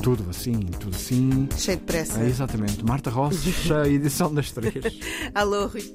tudo 0.00 0.30
assim, 0.30 0.58
tudo 0.80 0.96
assim. 0.96 1.48
Cheio 1.56 1.76
de 1.76 1.84
pressa. 1.84 2.20
É, 2.20 2.26
exatamente. 2.26 2.84
Marta 2.84 3.10
Rosses, 3.10 3.70
a 3.70 3.86
edição 3.86 4.32
das 4.32 4.50
três. 4.50 4.74
Alô, 5.34 5.66
Rui. 5.66 5.94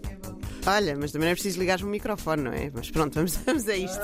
Olha, 0.67 0.96
mas 0.97 1.12
também 1.12 1.28
não 1.28 1.31
é 1.31 1.35
preciso 1.35 1.60
ligar 1.60 1.81
o 1.81 1.85
microfone, 1.85 2.44
não 2.44 2.52
é? 2.52 2.71
Mas 2.73 2.89
pronto, 2.89 3.13
vamos, 3.15 3.36
vamos 3.46 3.68
a 3.68 3.76
isto. 3.76 3.99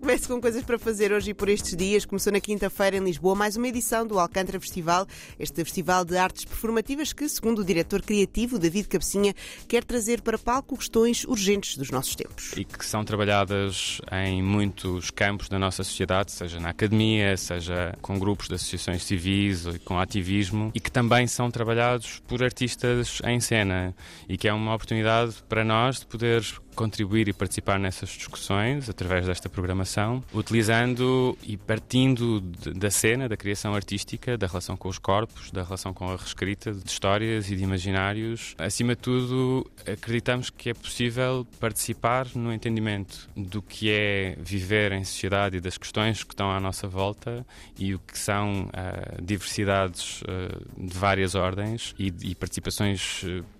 Começo 0.00 0.28
com 0.28 0.40
coisas 0.40 0.62
para 0.62 0.78
fazer 0.78 1.12
hoje 1.12 1.30
e 1.30 1.34
por 1.34 1.48
estes 1.48 1.76
dias. 1.76 2.06
Começou 2.06 2.32
na 2.32 2.40
quinta-feira 2.40 2.96
em 2.96 3.00
Lisboa 3.04 3.34
mais 3.34 3.56
uma 3.56 3.66
edição 3.66 4.06
do 4.06 4.18
Alcântara 4.18 4.60
Festival, 4.60 5.06
este 5.38 5.62
festival 5.64 6.04
de 6.04 6.16
artes 6.16 6.44
performativas 6.44 7.12
que, 7.12 7.28
segundo 7.28 7.58
o 7.58 7.64
diretor 7.64 8.00
criativo 8.00 8.60
David 8.60 8.88
Cabecinha, 8.88 9.34
quer 9.66 9.82
trazer 9.82 10.22
para 10.22 10.38
palco 10.38 10.78
questões 10.78 11.24
urgentes 11.24 11.76
dos 11.76 11.90
nossos 11.90 12.14
tempos. 12.14 12.52
E 12.56 12.64
que 12.64 12.84
são 12.86 13.04
trabalhadas 13.04 14.00
em 14.24 14.40
muitos 14.40 15.10
campos 15.10 15.48
da 15.48 15.58
nossa 15.58 15.82
sociedade, 15.82 16.30
seja 16.30 16.60
na 16.60 16.70
academia, 16.70 17.36
seja 17.36 17.92
com 18.00 18.18
grupos 18.18 18.46
de 18.48 18.54
associações 18.54 19.02
civis, 19.02 19.64
com 19.84 19.98
ativismo, 19.98 20.70
e 20.74 20.80
que 20.80 20.92
também 20.92 21.26
são 21.26 21.50
trabalhados 21.50 22.22
por 22.26 22.42
artistas 22.42 23.20
em 23.24 23.40
cena, 23.40 23.94
e 24.28 24.38
que 24.38 24.46
é 24.46 24.52
uma 24.52 24.74
oportunidade 24.74 25.42
para 25.48 25.64
nós 25.64 25.98
de 25.98 26.06
poder 26.06 26.42
contribuir 26.78 27.26
e 27.26 27.32
participar 27.32 27.76
nessas 27.76 28.10
discussões 28.10 28.88
através 28.88 29.26
desta 29.26 29.48
programação, 29.48 30.22
utilizando 30.32 31.36
e 31.42 31.56
partindo 31.56 32.40
de, 32.40 32.72
da 32.72 32.88
cena, 32.88 33.28
da 33.28 33.36
criação 33.36 33.74
artística, 33.74 34.38
da 34.38 34.46
relação 34.46 34.76
com 34.76 34.88
os 34.88 34.96
corpos, 34.96 35.50
da 35.50 35.64
relação 35.64 35.92
com 35.92 36.04
a 36.04 36.16
reescrita 36.16 36.72
de 36.72 36.88
histórias 36.88 37.50
e 37.50 37.56
de 37.56 37.64
imaginários. 37.64 38.54
Acima 38.56 38.94
de 38.94 39.00
tudo, 39.00 39.68
acreditamos 39.84 40.50
que 40.50 40.70
é 40.70 40.74
possível 40.74 41.44
participar 41.58 42.28
no 42.36 42.52
entendimento 42.52 43.28
do 43.36 43.60
que 43.60 43.90
é 43.90 44.36
viver 44.38 44.92
em 44.92 45.02
sociedade 45.02 45.56
e 45.56 45.60
das 45.60 45.76
questões 45.76 46.22
que 46.22 46.32
estão 46.32 46.48
à 46.48 46.60
nossa 46.60 46.86
volta 46.86 47.44
e 47.76 47.92
o 47.92 47.98
que 47.98 48.16
são 48.16 48.66
uh, 48.66 49.20
diversidades 49.20 50.22
uh, 50.22 50.86
de 50.86 50.96
várias 50.96 51.34
ordens 51.34 51.92
e, 51.98 52.14
e 52.22 52.36
participações 52.36 53.24
uh, 53.24 53.57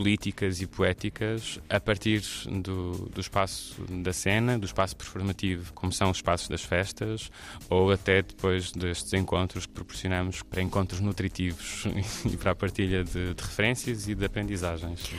políticas 0.00 0.62
e 0.62 0.66
poéticas 0.66 1.60
a 1.68 1.78
partir 1.78 2.22
do, 2.46 2.92
do 3.14 3.20
espaço 3.20 3.84
da 4.02 4.14
cena, 4.14 4.58
do 4.58 4.64
espaço 4.64 4.96
performativo, 4.96 5.74
como 5.74 5.92
são 5.92 6.10
os 6.10 6.16
espaços 6.16 6.48
das 6.48 6.62
festas, 6.62 7.30
ou 7.68 7.92
até 7.92 8.22
depois 8.22 8.72
destes 8.72 9.12
encontros 9.12 9.66
que 9.66 9.72
proporcionamos 9.74 10.42
para 10.42 10.62
encontros 10.62 11.00
nutritivos 11.00 11.84
e 12.24 12.34
para 12.38 12.52
a 12.52 12.54
partilha 12.54 13.04
de, 13.04 13.34
de 13.34 13.42
referências 13.42 14.08
e 14.08 14.14
de 14.14 14.24
aprendizagens. 14.24 15.10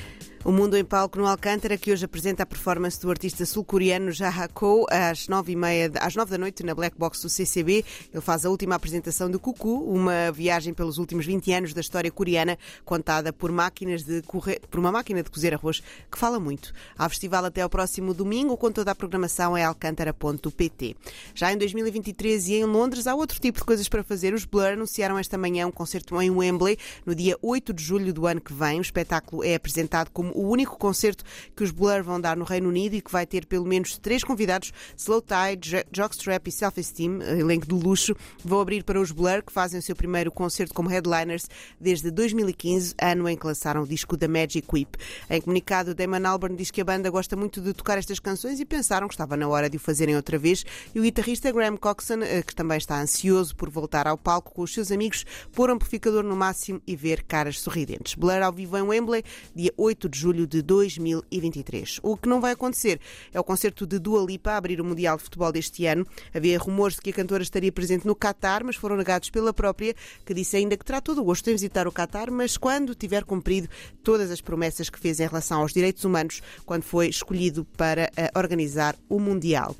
O 0.43 0.51
Mundo 0.51 0.75
em 0.75 0.83
Palco 0.83 1.19
no 1.19 1.27
Alcântara, 1.27 1.77
que 1.77 1.91
hoje 1.91 2.03
apresenta 2.03 2.41
a 2.41 2.45
performance 2.47 2.99
do 2.99 3.11
artista 3.11 3.45
sul-coreano 3.45 4.11
Jaha 4.11 4.47
Ko 4.47 4.87
às 4.89 5.27
nove, 5.27 5.51
e 5.51 5.55
meia, 5.55 5.91
às 5.99 6.15
nove 6.15 6.31
da 6.31 6.37
noite 6.39 6.63
na 6.63 6.73
Black 6.73 6.97
Box 6.97 7.21
do 7.21 7.29
CCB. 7.29 7.85
Ele 8.11 8.21
faz 8.21 8.43
a 8.43 8.49
última 8.49 8.73
apresentação 8.73 9.29
de 9.29 9.37
Cucu, 9.37 9.83
uma 9.83 10.31
viagem 10.31 10.73
pelos 10.73 10.97
últimos 10.97 11.27
20 11.27 11.53
anos 11.53 11.73
da 11.75 11.81
história 11.81 12.09
coreana, 12.09 12.57
contada 12.83 13.31
por, 13.31 13.51
máquinas 13.51 14.01
de 14.01 14.23
correr, 14.23 14.59
por 14.61 14.79
uma 14.79 14.91
máquina 14.91 15.21
de 15.21 15.29
cozer 15.29 15.53
arroz 15.53 15.83
que 16.11 16.17
fala 16.17 16.39
muito. 16.39 16.73
Há 16.97 17.07
festival 17.07 17.45
até 17.45 17.61
ao 17.61 17.69
próximo 17.69 18.11
domingo, 18.11 18.57
com 18.57 18.71
toda 18.71 18.89
a 18.89 18.95
programação 18.95 19.55
é 19.55 19.63
alcântara.pt. 19.63 20.95
Já 21.35 21.53
em 21.53 21.57
2023 21.57 22.47
e 22.47 22.53
em 22.55 22.65
Londres 22.65 23.05
há 23.05 23.13
outro 23.13 23.39
tipo 23.39 23.59
de 23.59 23.65
coisas 23.65 23.87
para 23.87 24.03
fazer. 24.03 24.33
Os 24.33 24.45
Blur 24.45 24.71
anunciaram 24.71 25.19
esta 25.19 25.37
manhã 25.37 25.67
um 25.67 25.71
concerto 25.71 26.19
em 26.19 26.31
Wembley 26.31 26.79
no 27.05 27.13
dia 27.13 27.37
8 27.43 27.71
de 27.71 27.83
julho 27.83 28.11
do 28.11 28.25
ano 28.25 28.41
que 28.41 28.53
vem. 28.53 28.79
O 28.79 28.81
espetáculo 28.81 29.43
é 29.43 29.53
apresentado 29.53 30.09
como 30.09 30.30
o 30.35 30.49
único 30.49 30.77
concerto 30.77 31.23
que 31.55 31.63
os 31.63 31.71
Blur 31.71 32.03
vão 32.03 32.19
dar 32.19 32.37
no 32.37 32.45
Reino 32.45 32.69
Unido 32.69 32.95
e 32.95 33.01
que 33.01 33.11
vai 33.11 33.25
ter 33.25 33.45
pelo 33.45 33.65
menos 33.65 33.97
três 33.97 34.23
convidados: 34.23 34.71
Slow 34.97 35.21
Tide, 35.21 35.85
Jockstrap 35.91 36.47
e 36.47 36.51
Self 36.51 36.79
Esteem, 36.79 37.19
elenco 37.21 37.65
do 37.65 37.77
luxo, 37.77 38.15
vão 38.43 38.59
abrir 38.59 38.83
para 38.83 38.99
os 38.99 39.11
Blur, 39.11 39.43
que 39.43 39.51
fazem 39.51 39.79
o 39.79 39.83
seu 39.83 39.95
primeiro 39.95 40.31
concerto 40.31 40.73
como 40.73 40.89
headliners 40.89 41.47
desde 41.79 42.11
2015, 42.11 42.95
ano 43.01 43.27
em 43.27 43.37
que 43.37 43.45
lançaram 43.45 43.83
o 43.83 43.87
disco 43.87 44.15
da 44.15 44.27
Magic 44.27 44.67
Whip. 44.71 44.97
Em 45.29 45.41
comunicado, 45.41 45.93
Damon 45.93 46.25
Albarn 46.25 46.55
diz 46.55 46.71
que 46.71 46.81
a 46.81 46.85
banda 46.85 47.09
gosta 47.09 47.35
muito 47.35 47.61
de 47.61 47.73
tocar 47.73 47.97
estas 47.97 48.19
canções 48.19 48.59
e 48.59 48.65
pensaram 48.65 49.07
que 49.07 49.13
estava 49.13 49.35
na 49.35 49.47
hora 49.47 49.69
de 49.69 49.77
o 49.77 49.79
fazerem 49.79 50.15
outra 50.15 50.37
vez. 50.37 50.65
E 50.93 50.99
o 50.99 51.03
guitarrista 51.03 51.51
Graham 51.51 51.77
Coxon, 51.77 52.21
eh, 52.21 52.41
que 52.41 52.55
também 52.55 52.77
está 52.77 53.01
ansioso 53.01 53.55
por 53.55 53.69
voltar 53.69 54.07
ao 54.07 54.17
palco 54.17 54.53
com 54.53 54.61
os 54.61 54.73
seus 54.73 54.91
amigos, 54.91 55.25
pôr 55.53 55.69
amplificador 55.69 56.23
no 56.23 56.35
máximo 56.35 56.81
e 56.85 56.95
ver 56.95 57.23
caras 57.23 57.59
sorridentes. 57.59 58.15
Blur 58.15 58.41
ao 58.41 58.51
vivo 58.51 58.77
em 58.77 58.81
Wembley, 58.81 59.23
dia 59.55 59.73
8 59.77 60.09
de 60.09 60.19
julho 60.21 60.45
de 60.45 60.61
2023. 60.61 61.99
O 62.03 62.15
que 62.15 62.29
não 62.29 62.39
vai 62.39 62.51
acontecer 62.51 62.99
é 63.33 63.39
o 63.39 63.43
concerto 63.43 63.87
de 63.87 63.97
Dua 63.97 64.23
Lipa 64.23 64.51
a 64.51 64.57
abrir 64.57 64.79
o 64.79 64.85
Mundial 64.85 65.17
de 65.17 65.23
Futebol 65.23 65.51
deste 65.51 65.85
ano. 65.87 66.05
Havia 66.33 66.59
rumores 66.59 66.95
de 66.95 67.01
que 67.01 67.09
a 67.09 67.13
cantora 67.13 67.41
estaria 67.41 67.71
presente 67.71 68.05
no 68.05 68.15
Qatar, 68.15 68.63
mas 68.63 68.75
foram 68.75 68.95
negados 68.95 69.29
pela 69.31 69.51
própria, 69.51 69.95
que 70.23 70.33
disse 70.33 70.57
ainda 70.57 70.77
que 70.77 70.85
terá 70.85 71.01
todo 71.01 71.21
o 71.21 71.23
gosto 71.23 71.49
em 71.49 71.53
visitar 71.53 71.87
o 71.87 71.91
Qatar, 71.91 72.31
mas 72.31 72.55
quando 72.55 72.93
tiver 72.93 73.23
cumprido 73.23 73.67
todas 74.03 74.29
as 74.29 74.41
promessas 74.41 74.89
que 74.89 74.99
fez 74.99 75.19
em 75.19 75.27
relação 75.27 75.61
aos 75.61 75.73
direitos 75.73 76.05
humanos 76.05 76.41
quando 76.65 76.83
foi 76.83 77.07
escolhido 77.07 77.65
para 77.75 78.11
eh, 78.15 78.29
organizar 78.35 78.95
o 79.09 79.19
Mundial. 79.19 79.75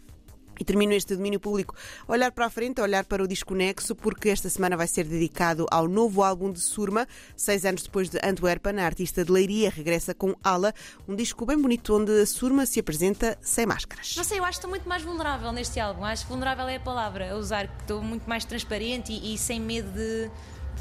E 0.61 0.63
termino 0.63 0.93
este 0.93 1.15
domínio 1.15 1.39
público 1.39 1.73
olhar 2.07 2.31
para 2.31 2.45
a 2.45 2.49
frente, 2.51 2.79
olhar 2.81 3.03
para 3.03 3.23
o 3.23 3.27
disco 3.27 3.55
Nexo, 3.55 3.95
porque 3.95 4.29
esta 4.29 4.47
semana 4.47 4.77
vai 4.77 4.85
ser 4.85 5.05
dedicado 5.05 5.65
ao 5.71 5.87
novo 5.87 6.21
álbum 6.21 6.51
de 6.51 6.59
Surma. 6.59 7.07
Seis 7.35 7.65
anos 7.65 7.81
depois 7.81 8.09
de 8.09 8.19
Antwerpen, 8.23 8.79
a 8.79 8.85
artista 8.85 9.25
de 9.25 9.31
Leiria 9.31 9.71
regressa 9.71 10.13
com 10.13 10.35
Ala, 10.43 10.71
um 11.07 11.15
disco 11.15 11.47
bem 11.47 11.59
bonito 11.59 11.97
onde 11.97 12.11
a 12.11 12.27
Surma 12.27 12.67
se 12.67 12.79
apresenta 12.79 13.39
sem 13.41 13.65
máscaras. 13.65 14.13
Não 14.15 14.23
sei, 14.23 14.37
eu 14.37 14.43
acho 14.43 14.51
que 14.51 14.57
estou 14.57 14.69
muito 14.69 14.87
mais 14.87 15.01
vulnerável 15.01 15.51
neste 15.51 15.79
álbum. 15.79 16.05
Acho 16.05 16.25
que 16.25 16.29
vulnerável 16.29 16.67
é 16.67 16.75
a 16.75 16.79
palavra 16.79 17.31
a 17.31 17.37
usar, 17.37 17.67
que 17.67 17.81
estou 17.81 18.03
muito 18.03 18.29
mais 18.29 18.45
transparente 18.45 19.11
e, 19.11 19.33
e 19.33 19.39
sem 19.39 19.59
medo 19.59 19.89
de 19.91 20.29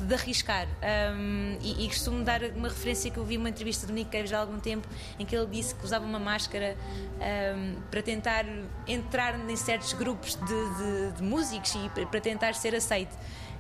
de 0.05 0.15
arriscar. 0.15 0.67
Um, 0.67 1.59
e, 1.61 1.85
e, 1.85 1.89
costumo 1.89 2.23
dar 2.25 2.43
uma 2.43 2.69
referência 2.69 3.11
que 3.11 3.19
eu 3.19 3.25
vi 3.25 3.37
uma 3.37 3.49
entrevista 3.49 3.87
do 3.87 3.93
Nick 3.93 4.11
Cave 4.11 4.35
há 4.35 4.41
algum 4.41 4.59
tempo 4.59 4.89
em 5.19 5.25
que 5.25 5.35
ele 5.37 5.47
disse 5.47 5.75
que 5.75 5.85
usava 5.85 6.05
uma 6.05 6.19
máscara 6.19 6.77
um, 7.57 7.81
para 7.91 8.03
tentar 8.03 8.45
entrar 8.87 9.39
em 9.39 9.57
certos 9.57 9.93
grupos 9.93 10.37
de, 10.37 10.45
de, 10.47 11.13
de 11.17 11.23
músicos 11.23 11.75
e 11.75 12.07
para 12.07 12.21
tentar 12.21 12.55
ser 12.55 12.75
aceito. 12.75 13.17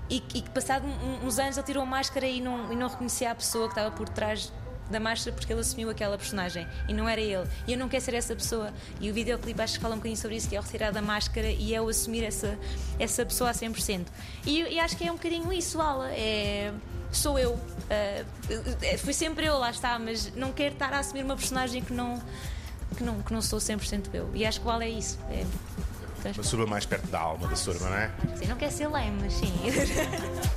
E, 0.09 0.19
que 0.19 0.51
passado 0.51 0.85
uns 1.25 1.39
anos 1.39 1.57
ele 1.57 1.67
tirou 1.67 1.85
a 1.85 1.87
máscara 1.87 2.27
e 2.27 2.41
não, 2.41 2.73
e 2.73 2.77
não 2.77 2.89
reconhecia 2.89 3.31
a 3.31 3.35
pessoa 3.35 3.69
que 3.69 3.73
estava 3.73 3.95
por 3.95 4.09
trás 4.09 4.53
da 4.91 5.01
máscara 5.01 5.35
porque 5.35 5.53
ele 5.53 5.61
assumiu 5.61 5.91
aquela 5.91 6.17
personagem 6.19 6.67
e 6.89 6.95
não 6.95 7.09
era 7.09 7.21
ele. 7.21 7.47
E 7.67 7.73
eu 7.73 7.79
não 7.79 7.89
quero 7.89 8.05
ser 8.05 8.15
essa 8.15 8.35
pessoa. 8.35 8.73
E 9.01 9.11
o 9.11 9.15
videoclipe 9.15 9.61
acho 9.61 9.75
que 9.75 9.81
fala 9.81 9.95
um 9.95 9.99
bocadinho 9.99 10.21
sobre 10.21 10.37
isso, 10.37 10.49
que 10.49 10.57
é 10.57 10.61
o 10.61 10.63
retirar 10.63 10.93
da 10.93 11.03
máscara 11.03 11.49
e 11.49 11.75
é 11.75 11.81
o 11.81 11.89
assumir 11.89 12.25
essa, 12.25 12.59
essa 12.99 13.25
pessoa 13.25 13.51
a 13.51 13.53
100%. 13.53 14.07
E, 14.47 14.61
e 14.63 14.81
acho 14.81 14.97
que 14.97 15.07
é 15.07 15.13
um 15.13 15.17
bocadinho 15.17 15.53
isso, 15.53 15.81
Ala. 15.81 16.11
É, 16.13 16.73
sou 17.13 17.39
eu. 17.39 17.53
Uh, 17.53 18.99
fui 18.99 19.13
sempre 19.13 19.47
eu, 19.47 19.59
lá 19.59 19.71
está, 19.71 19.99
mas 19.99 20.33
não 20.35 20.53
quero 20.53 20.75
estar 20.75 20.93
a 20.93 20.99
assumir 20.99 21.25
uma 21.25 21.37
personagem 21.37 21.83
que 21.83 21.93
não, 21.93 22.21
que 22.97 23.03
não, 23.03 23.23
que 23.23 23.33
não 23.33 23.43
sou 23.43 23.59
100% 23.59 24.07
eu. 24.13 24.31
E 24.35 24.45
acho 24.45 24.61
que 24.61 24.67
o 24.67 24.71
Ala 24.71 24.85
é 24.85 24.91
isso. 24.91 25.19
É, 25.31 25.45
uma 26.35 26.43
surba 26.45 26.67
mais 26.67 26.85
perto 26.85 27.07
da 27.07 27.19
alma 27.19 27.49
da 27.49 27.57
surba, 27.57 27.89
não 27.89 27.97
é? 27.97 28.11
Sim, 28.37 28.47
não 28.47 28.57
quer 28.57 28.71
ser 28.71 28.89
leme, 28.89 29.23
mas 29.23 29.33
sim. 29.33 29.53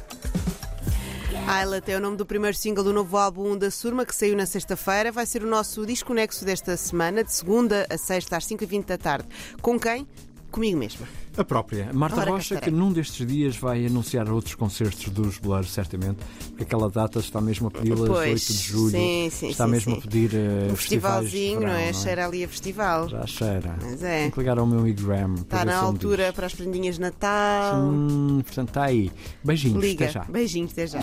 Islet 1.43 1.91
é 1.91 1.97
o 1.97 1.99
nome 1.99 2.15
do 2.15 2.25
primeiro 2.25 2.55
single 2.55 2.85
do 2.85 2.93
novo 2.93 3.17
álbum 3.17 3.57
da 3.57 3.69
Surma, 3.69 4.05
que 4.05 4.15
saiu 4.15 4.35
na 4.35 4.45
sexta-feira. 4.45 5.11
Vai 5.11 5.25
ser 5.25 5.43
o 5.43 5.47
nosso 5.47 5.85
desconexo 5.85 6.45
desta 6.45 6.77
semana, 6.77 7.23
de 7.23 7.33
segunda 7.33 7.85
a 7.89 7.97
sexta, 7.97 8.37
às 8.37 8.45
5h20 8.47 8.85
da 8.85 8.97
tarde. 8.97 9.27
Com 9.61 9.77
quem? 9.77 10.07
Comigo 10.53 10.77
mesma. 10.77 11.07
A 11.35 11.43
própria. 11.43 11.89
Marta 11.91 12.21
Ora, 12.21 12.29
Rocha, 12.29 12.61
que 12.61 12.69
num 12.69 12.93
destes 12.93 13.25
dias 13.25 13.57
vai 13.57 13.87
anunciar 13.87 14.29
outros 14.29 14.53
concertos 14.53 15.09
dos 15.09 15.39
Blur, 15.39 15.65
certamente, 15.65 16.19
porque 16.49 16.61
aquela 16.61 16.91
data 16.91 17.17
está 17.17 17.41
mesmo 17.41 17.69
a 17.69 17.71
pedi-las 17.71 18.07
8 18.07 18.35
de 18.35 18.53
julho. 18.53 18.91
Sim, 18.91 19.29
sim, 19.31 19.49
está 19.49 19.65
sim, 19.65 19.71
mesmo 19.71 19.93
sim. 19.93 19.97
a 19.97 20.01
pedir 20.03 20.29
uh, 20.35 20.71
um 20.71 20.75
festivalzinho, 20.75 21.57
verão, 21.57 21.73
não, 21.73 21.79
é? 21.79 21.83
não 21.85 21.89
é? 21.89 21.93
Cheira 21.93 22.27
ali 22.27 22.43
a 22.43 22.47
festival. 22.47 23.09
Já 23.09 23.25
cheira. 23.25 23.75
Mas 23.81 24.03
é. 24.03 24.19
Tenho 24.19 24.31
que 24.31 24.39
ligar 24.41 24.59
ao 24.59 24.67
meu 24.67 24.87
Igram. 24.87 25.33
Está 25.33 25.65
na 25.65 25.75
altura 25.75 26.31
para 26.31 26.45
as 26.45 26.53
prendinhas 26.53 26.95
de 26.95 27.01
Natal. 27.01 27.81
Hum, 27.81 28.41
portanto, 28.43 28.67
está 28.67 28.83
aí. 28.83 29.11
Beijinhos. 29.43 29.83
Liga. 29.83 30.05
Até 30.05 30.13
já. 30.13 30.23
Beijinhos, 30.25 30.71
até 30.71 30.85
já. 30.85 30.99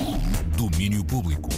Domínio 0.56 1.04
Público. 1.04 1.48